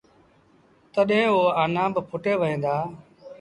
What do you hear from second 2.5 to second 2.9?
دآ۔